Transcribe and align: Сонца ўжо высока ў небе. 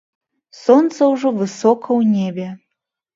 Сонца 0.59 1.09
ўжо 1.13 1.31
высока 1.41 1.87
ў 1.99 2.01
небе. 2.15 2.47